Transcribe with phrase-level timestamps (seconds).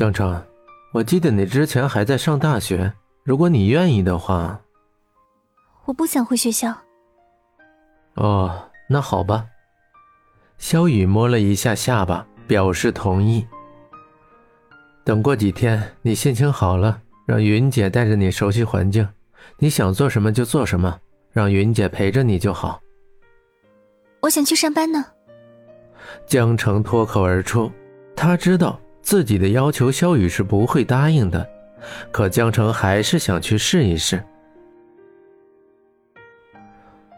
[0.00, 0.42] 江城，
[0.94, 2.90] 我记得你之前还在上大学，
[3.22, 4.58] 如果你愿意的话，
[5.84, 6.74] 我不想回学校。
[8.14, 9.44] 哦，那好吧。
[10.56, 13.46] 萧雨摸了一下下巴，表示同意。
[15.04, 19.06] 等过几天你心情好了，让云姐带着你熟悉环境，
[19.58, 20.98] 你想做什么就做什么，
[21.30, 22.80] 让云姐陪着你就好。
[24.22, 25.04] 我想去上班呢。
[26.26, 27.70] 江城脱口而出，
[28.16, 28.80] 他知道
[29.10, 31.44] 自己的要求萧雨是不会答应的，
[32.12, 34.22] 可江城还是想去试一试。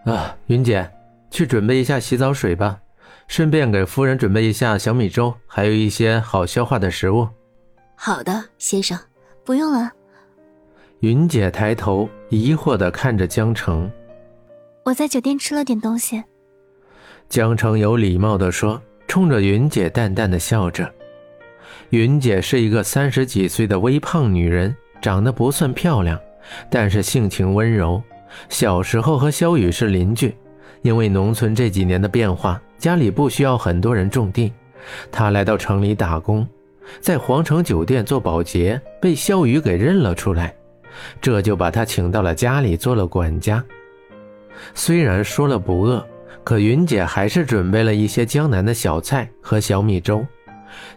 [0.07, 0.91] 啊，云姐，
[1.31, 2.81] 去准备一下洗澡水吧，
[3.29, 7.29] 顺便给夫人准备一下小米粥，还有一些好消化的食物。
[7.95, 8.99] 好的，先生，
[9.45, 9.93] 不用了。
[11.01, 13.93] 云姐抬头疑惑的看着江城，
[14.87, 16.25] 我在酒店吃了点东西。
[17.29, 20.91] 江城有礼貌的说，冲着云姐淡淡的笑着。
[21.91, 26.19] 云姐是一个三十几岁的微胖女人，长得不算漂亮，
[26.71, 28.03] 但是性情温柔。
[28.49, 30.35] 小时候和萧雨是邻居，
[30.83, 34.53] 因为农村这几年的变化，家里不需要很多人种地，
[35.11, 36.47] 她来到城里打工，
[37.01, 40.55] 在皇城酒店做保洁，被萧雨给认了出来，
[41.21, 43.63] 这就把她请到了家里做了管家。
[44.75, 46.07] 虽然说了不饿。
[46.45, 50.27] 可云姐还是准备了一些江南的小菜和小米粥。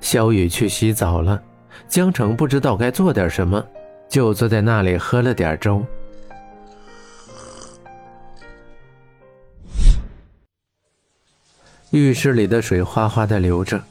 [0.02, 1.42] 萧雨去洗澡了，
[1.88, 3.66] 江城不知道该做点什么，
[4.10, 5.84] 就坐在那里喝了点粥。
[11.92, 13.82] 浴室里的水哗哗的流着，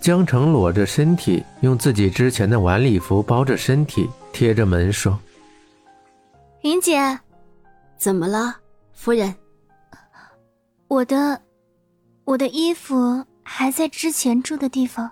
[0.00, 5.16] 江城裸着身体，用自己之前的晚礼服包着身体，贴着门说
[6.62, 7.20] ：“云姐，
[7.96, 8.56] 怎么了，
[8.92, 9.32] 夫人？”
[10.88, 11.40] 我的，
[12.24, 15.08] 我的衣服还在之前住的地方。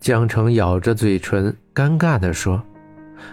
[0.00, 2.62] 江城咬着嘴唇，尴尬地说：“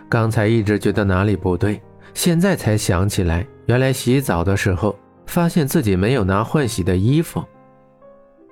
[0.09, 1.81] 刚才一直觉得哪里不对，
[2.13, 4.93] 现在才想起来，原来洗澡的时候
[5.25, 7.43] 发现自己没有拿换洗的衣服。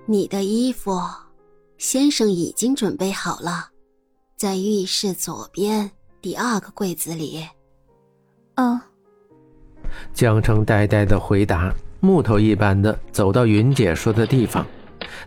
[0.06, 0.98] 你的衣服，
[1.78, 3.70] 先生已经准备好了，
[4.38, 5.92] 在浴室左边
[6.22, 7.46] 第二个柜子里。”
[8.56, 8.80] 嗯。
[10.14, 11.74] 江城呆呆的回答。
[12.02, 14.64] 木头一般的走到云姐说的地方，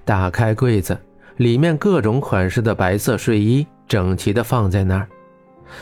[0.04, 0.96] 打开柜子，
[1.38, 5.08] 里面各种款式的白色睡衣整齐的放在那儿，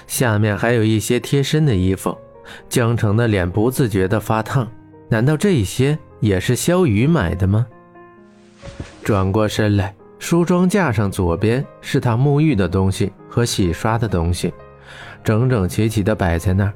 [0.06, 2.16] 下面还有一些贴身的衣服。
[2.68, 4.70] 江城的脸不自觉的发烫，
[5.08, 7.66] 难道这些也是萧雨买的吗？
[9.02, 14.52] 转过身来，梳妆架上左边是他沐浴的东西和洗刷的东西，
[15.24, 16.72] 整整齐齐的摆在那儿，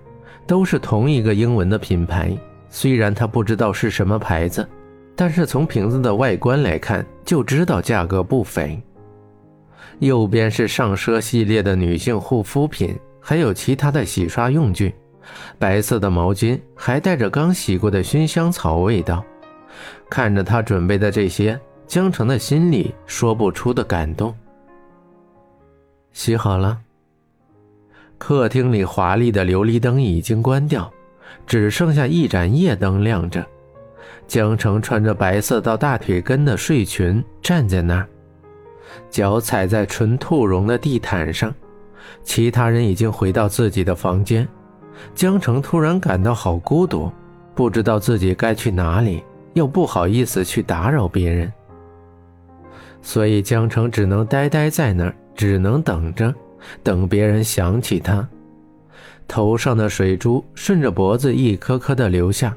[0.47, 2.37] 都是同一个英文的品牌。
[2.71, 4.67] 虽然他不知道是什么牌子，
[5.15, 8.81] 但是从瓶子的外观来看就知道价格不菲。
[9.99, 14.95] 右边是上奢系列的女性护肤品，还有其他的洗刷用具，
[15.59, 19.25] 白色的毛巾还带着刚洗过的熏香草味道。
[20.09, 24.35] 看着他准备的这些，江城的心里说不出的感动。
[26.13, 26.79] 洗好了。
[28.17, 30.91] 客厅里华丽的琉璃灯已经关掉。
[31.47, 33.45] 只剩下一盏夜灯亮着，
[34.31, 38.07] 江城穿着白色到大腿根的睡裙站在那儿，
[39.11, 41.53] 脚踩在纯兔绒的地毯上。
[42.23, 44.47] 其他人已经回到自己的房间，
[45.17, 47.11] 江城突然感到好孤独，
[47.57, 49.21] 不知道自己该去哪里，
[49.55, 51.53] 又不好意思去打扰别人，
[53.03, 56.33] 所以江城只能呆呆在那儿，只能等着，
[56.85, 58.29] 等别人想起他。
[59.27, 62.57] 头上的水珠顺着脖子一颗颗的流下，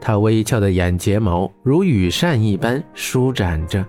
[0.00, 3.84] 他微翘的眼睫毛如羽扇一般舒展着。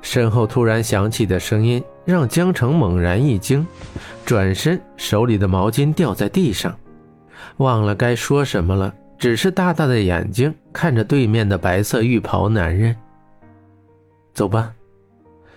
[0.00, 3.66] 身后突然响起的声音让江城猛然一惊，
[4.24, 6.76] 转身，手里的毛巾掉在地上，
[7.58, 12.96] 忘了该说什么了，只是大大的眼睛看着对面的白色浴袍男人。
[14.34, 14.72] 走吧，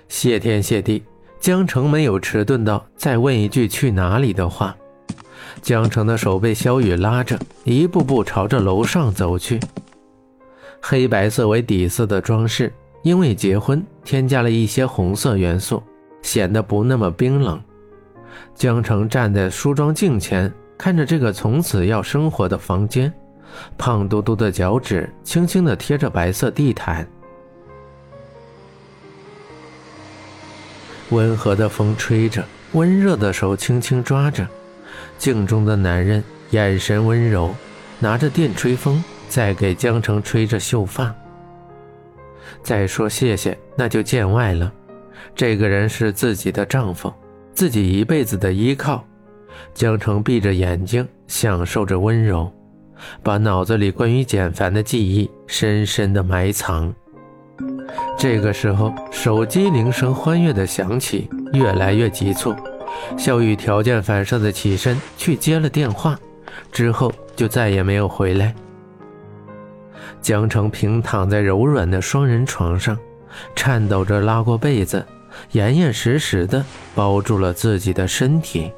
[0.07, 1.03] 谢天谢地，
[1.39, 4.75] 江城没有迟钝到再问一句去哪里的话。
[5.61, 9.59] 江城的手被萧雨拉着，一步步朝着楼上走去。
[10.81, 12.71] 黑白色为底色的装饰，
[13.01, 15.81] 因为结婚添加了一些红色元素，
[16.21, 17.59] 显得不那么冰冷。
[18.53, 23.11] 江城站在梳妆镜前，看着这个从此要生活的房间，
[23.77, 27.07] 胖嘟嘟的脚趾轻轻地贴着白色地毯，
[31.09, 32.43] 温和的风吹着，
[32.73, 34.45] 温热的手轻轻抓着。
[35.18, 37.53] 镜中的男人眼神温柔，
[38.00, 41.13] 拿着电吹风在给江城吹着秀发。
[42.62, 44.71] 再说谢谢，那就见外了。
[45.36, 47.12] 这个人是自己的丈夫，
[47.53, 49.03] 自己一辈子的依靠。
[49.74, 52.51] 江城闭着眼睛，享受着温柔，
[53.24, 56.94] 把脑子里关于简凡的记忆深深的埋藏。
[58.18, 62.53] 这个时候，手机铃声欢悦的响起，越来越急促。
[63.18, 66.18] 小雨条件反射的起身去接了电话，
[66.71, 68.53] 之后就再也没有回来。
[70.21, 72.97] 江城平躺在柔软的双人床上，
[73.56, 75.06] 颤抖着拉过被子，
[75.51, 76.63] 严严实实的
[76.94, 78.71] 包住了自己的身体。